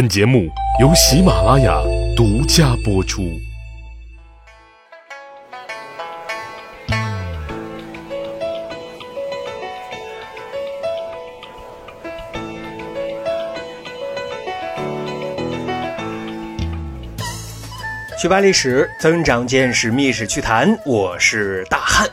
[0.00, 0.48] 本节目
[0.80, 1.78] 由喜马拉雅
[2.16, 3.38] 独家播出。
[18.18, 20.74] 学霸历史，增长见识，密室趣谈。
[20.86, 22.08] 我是大汉。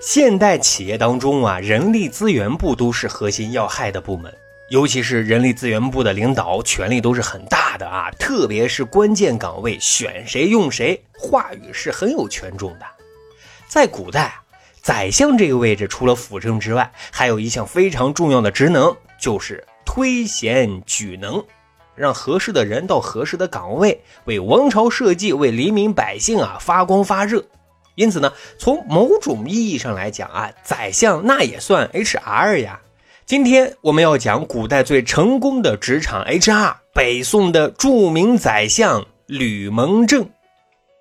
[0.00, 4.32] 现代企业当中啊，人力资源部都是核心要害的部门。
[4.70, 12.86] 尤其是人力资源部的领导权力都是很大的啊，特别是关键岗位选谁用谁，话语是很有权重的。
[13.68, 14.34] 在古代，
[14.80, 21.44] 宰相这个位置除了辅政之外，还有一项非常重要的职能，就是推贤举能，
[21.94, 27.44] 让合适的人到合适的岗位，为王朝社稷、为黎民百姓啊发光发热。
[27.94, 32.80] 因此呢，从某种意义上来讲啊，宰相那也算 HR 呀。
[33.32, 40.28] 今天我们要讲古代最成功的职场 HR，北宋的著名宰相吕蒙正。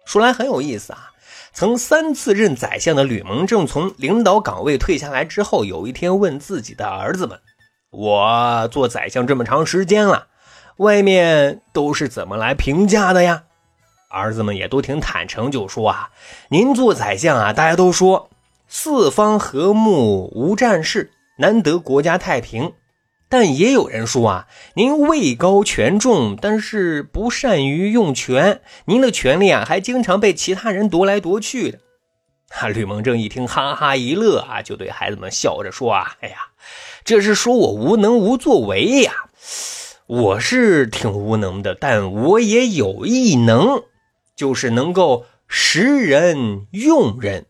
[0.06, 1.12] 说来很有意思啊，
[1.52, 7.38] 曾三次任宰相的吕蒙正从领导岗位退下来之后，有一天问自己的儿子们
[7.92, 10.28] ：“我做宰相这么长时间了，
[10.78, 13.44] 外面都是怎么来评价的呀？”
[14.10, 16.12] 儿子们也都挺坦诚，就说：“啊，
[16.48, 18.30] 您做宰相啊，大家都说
[18.70, 22.74] 四方和睦无战事。”难得国家太平，
[23.30, 31.80] 但也有人说啊，您位高权重，但是不善于用权，您的权力啊还经常被其他人夺来夺去的。
[32.50, 36.36] 啊，吕蒙正一听，哈哈一乐啊，就对孩子们笑着说啊，哎呀，
[37.04, 39.30] 这是说我无能无作为呀，
[40.06, 43.86] 我是挺无能的，但我也有异能，
[44.36, 47.46] 就是能够识人用人，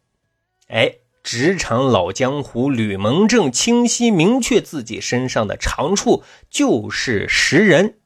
[0.67, 1.00] 哎。
[1.23, 7.99] 职场老江湖吕蒙正清晰明确自己身上的长处就是识人。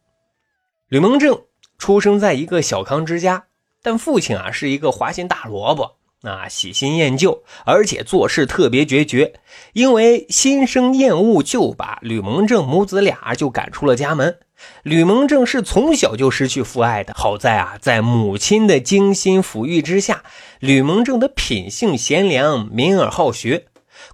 [0.90, 1.44] 吕蒙正
[1.78, 3.46] 出生在一个小康之家，
[3.82, 9.34] 但父亲啊是一个花心大萝卜，啊喜新厌旧，而且做事特别决绝。
[9.74, 14.40] 因为心生厌恶，就把吕蒙正母子俩就赶出了家门。
[14.84, 20.24] 吕蒙正是从小就失去父爱的，好在啊，在母亲的精心抚育之下，
[20.60, 23.66] 吕蒙正的品性贤良，敏而好学。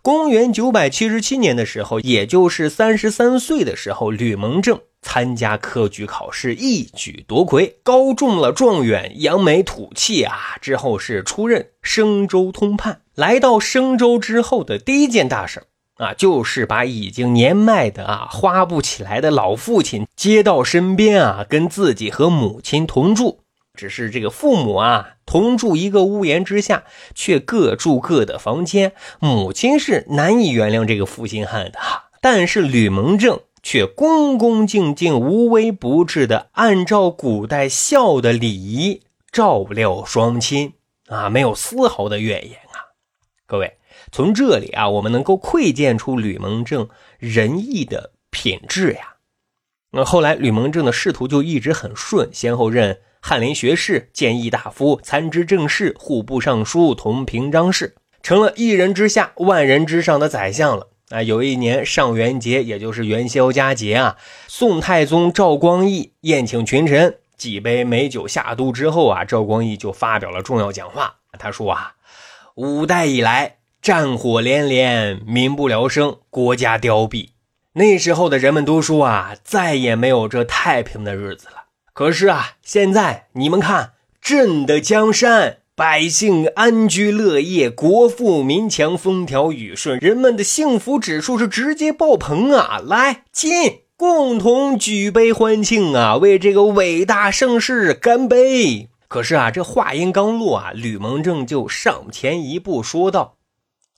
[0.01, 10.57] 公元九百七十七年的时候，也就是三十三岁的时候，吕蒙正参加科举考试，一举夺魁，高中了状元，扬眉吐气啊！
[10.62, 13.01] 之后是出任升州通判。
[13.16, 15.63] 来到升州之后的第一件大事
[16.01, 23.41] 啊，就是把已经年迈的啊花不起来的老父亲接到身边啊，跟自己和母亲同住。
[23.75, 28.94] 只是这个父母啊同住一个屋檐之下，却各住各的房间。
[29.19, 31.78] 母亲是难以原谅这个负心汉的，
[32.19, 40.73] 但是吕蒙正却恭恭敬敬、无微不至的按照古代孝的礼仪照料双亲
[41.07, 42.97] 啊，没有丝毫的怨言啊，
[43.45, 43.78] 各位。
[44.12, 49.16] 从这里啊，我们能够窥见出吕蒙正仁义的品质呀。
[49.92, 60.88] 那后来吕蒙正的仕途就一直很顺，先后任翰林学士、谏议大夫、参知政事、户部尚书、同平章事，成了一人之下、万人之上的宰相了。
[61.10, 64.18] 啊，有一年上元节，也就是元宵佳节啊，
[64.48, 71.18] 宋太宗赵光义宴请群臣，几杯美酒下肚之后啊，赵光义就发表了重要讲话。
[71.38, 71.96] 他说啊，
[72.56, 73.58] 五代以来。
[73.81, 77.30] 战火连连，民不聊生，国家凋敝。
[77.74, 81.64] 那时候的人们都说啊，再也没有这太平的日子了。
[81.92, 92.80] 可是啊，现在你们看，朕的江山，百姓安居乐业，国富民强，风调雨顺，人们的幸福指数是直接爆棚啊！
[92.86, 98.90] 来，进，共同举杯欢庆啊，为这个伟大盛世干杯！
[99.08, 103.38] 可是啊，这话音刚落啊，吕蒙正就上前一步说道。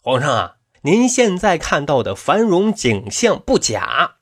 [0.06, 4.16] 皇上啊，您现在看到的繁荣景象不假，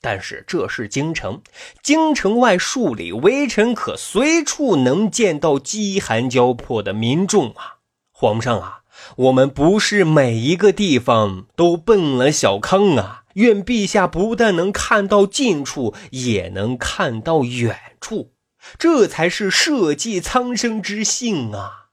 [0.00, 1.42] 但是这是京城，
[1.82, 7.76] 京城外数里微臣可随处能见到饥寒交迫的民众啊！
[8.10, 8.80] 皇上啊，
[9.16, 13.24] 我们不是每一个地方都奔了小康啊！
[13.34, 18.32] 愿陛下不但能看到近处，也能看到远处，
[18.78, 21.87] 这才是社稷苍生之幸啊！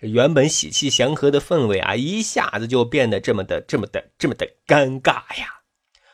[0.00, 5.60] 这原本喜气祥和的氛围啊，一下子就变得这么的、这么的、这么的尴尬呀。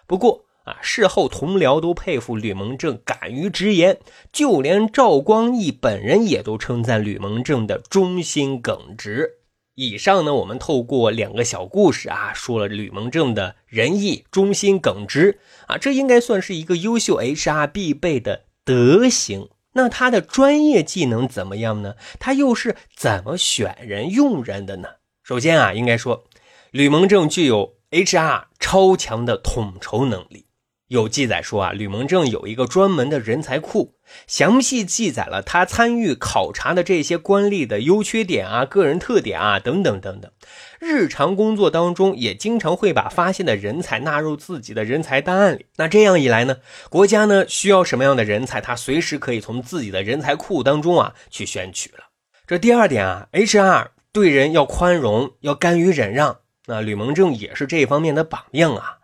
[0.06, 4.00] 不过啊，事后同僚都佩服吕蒙正敢于直言，
[4.32, 9.34] 就连赵光义本人也都称赞吕蒙正的忠心耿直。
[9.76, 15.38] 以上呢，我们透过两个小故事啊，说了吕蒙正的仁义、忠心耿直
[15.68, 19.50] 啊，这应该算是一个优秀 HR 必备的德行。
[19.76, 21.96] 那他的专业技能怎么样呢？
[22.18, 24.88] 他又是怎么选人用人的呢？
[25.22, 26.24] 首先啊，应该说，
[26.70, 30.45] 吕蒙正具有 HR 超强的统筹能力。
[30.88, 33.94] 有记载说啊，吕蒙正有一个专门的人才库，
[34.28, 40.30] 详细记载了他参与考察的这些官吏的优缺点啊、个人特点啊等等等等。
[40.78, 45.66] 日常工作当中也经常会把发现的人才纳入自己的人才档案里。
[45.76, 52.04] 那这样一来呢，国家呢需要什么样的人才，他随时可以从自己的人才库当中啊去选取了。
[52.46, 56.36] 这第二点啊，HR 对人要宽容，要甘于忍让。
[56.66, 58.98] 那吕蒙正也是这方面的榜样啊。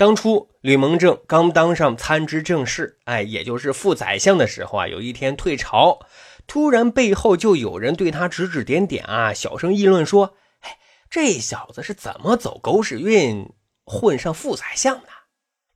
[0.00, 5.98] 当初吕蒙正刚当上参知政事，哎，也就是副宰相的时候啊，有一天退朝，
[6.46, 10.78] 突然背后就有人对他指指点点啊，小声议论说：“哎，
[11.10, 13.52] 这小子是怎么走狗屎运
[13.84, 15.08] 混上副宰相的？”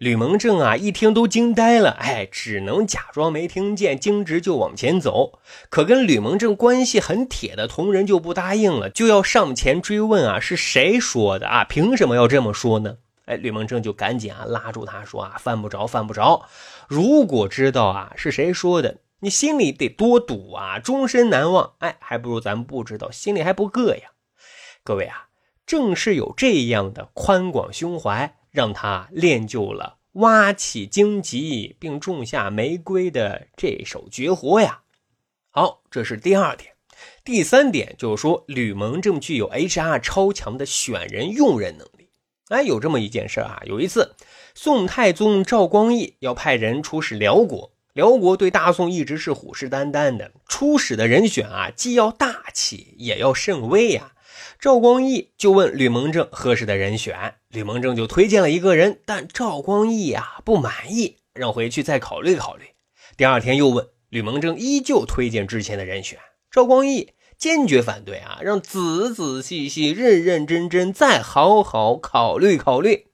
[0.01, 5.39] 吕蒙正啊一听都惊呆了，哎，只能假装没听见，径直就往前走。
[5.69, 11.65] 可跟吕蒙正关系很铁的同仁就不答应了，就要上前追问啊，是谁说的啊？
[11.65, 12.97] 凭什么要这么说呢？
[13.27, 16.47] 哎，吕蒙正就赶紧啊拉住他说啊，犯不着，犯不着。
[16.89, 21.75] 如果知道啊是谁说的，你心里得多堵啊，终身难忘。
[21.79, 24.03] 哎，还不如咱们不知道，心里还不膈应。
[24.83, 25.29] 各位啊，
[25.65, 34.83] 正是有这样的宽广胸怀，让他练就了挖起荆棘并种下玫瑰的这手绝活呀。
[35.51, 36.75] 好，这是第二点。
[37.25, 42.04] 第三点就是说，吕蒙正具有 HR 超强的选人用人能力。
[42.51, 43.63] 哎，有这么一件事啊！
[43.65, 44.15] 有一次，
[44.55, 50.31] 宋太宗赵光义要派人出使辽国，辽国对大宋一直是虎视眈眈的。
[50.47, 54.13] 出使的人选啊，既要大气，也要甚微呀。
[54.61, 62.65] 赵光义就问吕蒙正合适的人选，吕蒙正就推荐了一个人，但赵光义啊不满意，让回去再考虑考虑。
[63.17, 66.19] 第二天又问吕蒙正，依旧推荐之前的人选，
[66.51, 67.15] 赵光义。
[67.39, 68.39] 坚决反对啊！
[68.43, 73.09] 让仔仔细细、认认真真再好好考虑考虑。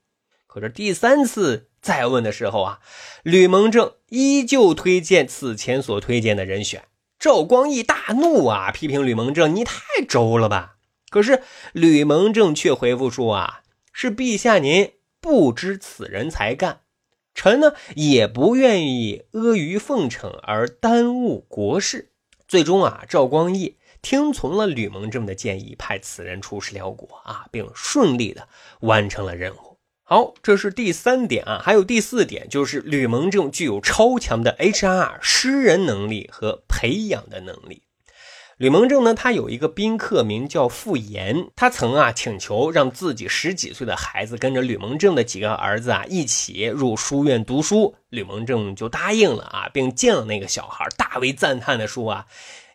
[0.46, 2.80] 可是第三次再问的时候啊，
[3.22, 6.84] 吕蒙正依旧推荐此前所推荐的人选。
[7.18, 9.76] 赵光义大怒啊，批评吕蒙正：“你太
[10.08, 10.76] 轴了吧！”
[11.10, 13.60] 可是吕蒙正却回复说：“啊，
[13.92, 16.80] 是陛下您不知此人才干，
[17.34, 22.12] 臣呢也不愿意阿谀奉承而耽误国事。”
[22.48, 23.76] 最终啊，赵光义。
[24.02, 28.48] 听从了吕蒙正的建议，派此人出使辽国啊，并顺利的
[28.80, 29.78] 完成了任务。
[30.02, 37.82] 好，这是第三点啊，还有第四点，就是吕蒙正具有超强的 HR 识人能力和培养的能力。
[38.56, 52.26] 吕蒙正呢，他有一个宾客名叫傅岩，他曾啊请求让自己十几岁的孩子跟着吕蒙正的几个儿子啊一起入书院读书，吕蒙正就答应了啊，并见了那个小孩，大为赞叹的说啊，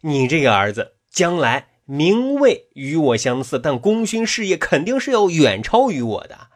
[0.02, 0.94] 你这个儿子。
[1.16, 6.50] 将来名位与我相似，但功勋事业肯定是要远超于我的。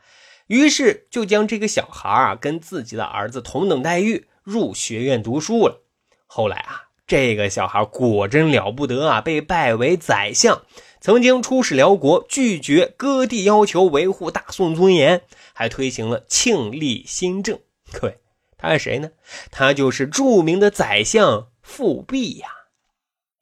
[0.48, 5.82] 于是就将这个小孩啊跟自己的儿子同等待遇，入学院读书了。
[6.28, 10.64] 后来啊，这个小孩果真了不得啊，被拜为宰相，
[11.00, 15.22] 曾经出使辽国，拒绝割地要求，维护大宋尊严，
[15.54, 17.58] 还推行了庆历新政。
[17.94, 18.18] 各位，
[18.58, 19.12] 他是谁呢？
[19.52, 22.48] 他就是著名的宰相富弼呀。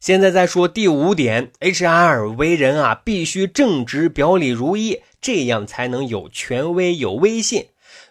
[0.08, 7.66] 现在再说第五点，HR 为人啊，必须正直、表里如一，这样才能有权威、有威信。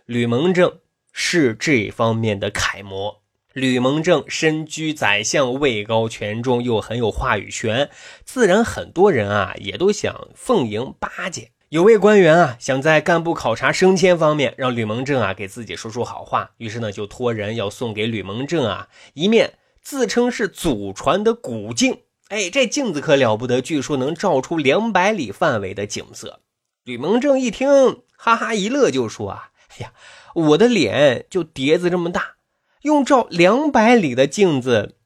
[0.05, 3.23] 吕蒙正是这方面的楷模。
[3.55, 7.89] 吕蒙正身居宰相，位高权重，又很有话语权，
[8.27, 11.51] 自然很多人啊也都想奉迎巴结。
[11.71, 19.55] 有位官员啊，想在干部考察升迁方面让吕蒙正啊给自己说说好话，于是呢就托人要送给吕蒙正啊一面。
[19.87, 26.41] 自称是祖传的古镜，哎，这镜子可了不得，据说能照出两百里范围的景色。
[26.83, 29.93] 吕蒙正一听，哈哈一乐，就说：“啊，哎呀，
[30.35, 32.35] 我的脸就碟子这么大，
[32.83, 34.97] 用照两百里的镜子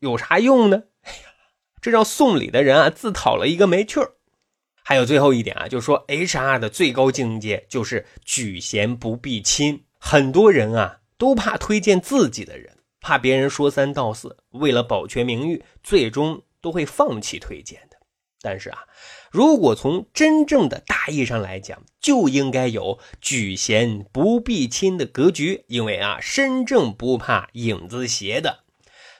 [0.00, 1.18] 有啥用呢？”哎呀，
[1.80, 4.16] 这让送礼的人啊自讨了一个没趣儿。
[4.82, 12.75] 还有最后一点啊，就是说 HR 的最高境界就是举贤不避亲，很多人啊都怕推荐自己的人。
[13.06, 17.96] 怕别人说三道四，为了保全名誉，最终都会放弃推荐的。
[18.40, 18.78] 但是啊，
[19.30, 28.64] 如果从真正的大义上来讲，就应该有举贤不避亲的格局，因为啊，身正不怕影子斜的。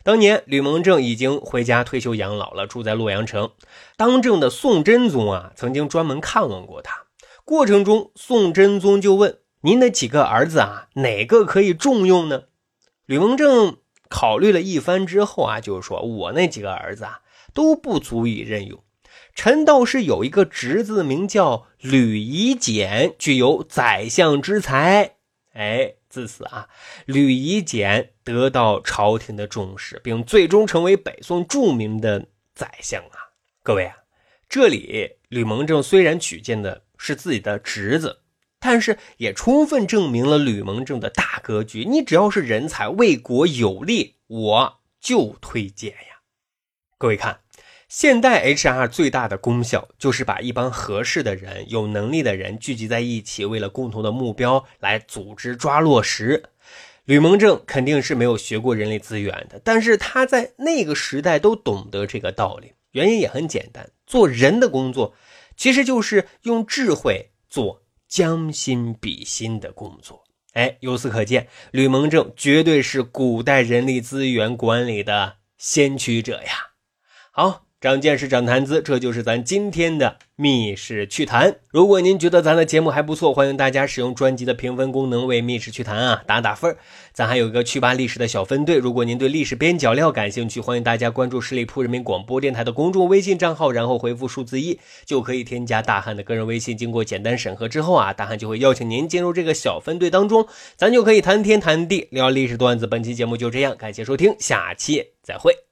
[0.03, 3.53] 当年吕蒙正已经回家退休养老了，住在洛阳城。
[3.97, 7.05] 当政的宋真宗啊，曾经专门看望过他。
[7.45, 12.43] 过程中，宋真宗就问：“您的几个儿子啊，哪个可以重用呢？”
[13.07, 17.23] 吕蒙正考虑了一番之后啊，就是说我那几个儿子啊
[17.55, 18.83] 都不足以任用。
[19.35, 25.17] 陈道是有一个侄子，名叫吕夷简，具有宰相之才。
[25.53, 26.69] 哎，自此啊，
[27.05, 33.33] 吕夷简得到朝廷的重视，并最终成为北宋著名的宰相啊。
[33.63, 33.97] 各位啊，
[34.49, 38.21] 这里吕蒙正虽然举荐的是自己的侄子。
[38.59, 41.85] 但是也充分证明了吕蒙正的大格局。
[41.85, 46.21] 你只要是人才，为国有利，我就推荐呀。
[46.99, 47.41] 各位看，
[47.89, 56.45] 现代 HR 最大的功效就是把一帮合适的人、有能力的人聚集在一起，为了共同的目标来组织抓落实。
[57.05, 62.73] 吕蒙正肯定是没有学过人力资源的，但是他在那个时代都懂得这个道理。
[62.91, 65.15] 原因也很简单，做人的工作
[65.57, 67.85] 其实就是用智慧做。
[68.09, 76.71] 将心比心的工作，哎，由此可见，吕蒙正绝对是古代人力资源管理的先驱者呀。
[77.33, 77.66] 好。
[77.79, 81.57] 长见识，长谈资，这就是咱今天的密室趣谈。
[81.71, 86.75] 如果您觉得咱的节目还不错，欢迎大家使用专辑的评分功能为密室趣谈啊打打分。
[87.13, 96.75] 咱还有一个趣吧历史的小分队，如果您对历史边角料感兴趣，欢迎大家关注十里铺人民广播电台的公众微信账号，然后回复数字一就可以添加大汉的个人微信。
[96.75, 102.87] 经过简单审核之后啊，大汉就会邀请您进入这个小分队当中，咱就可以谈天谈地聊历史段子。
[102.87, 105.66] 本期节目就这样，感谢收听，下期再会。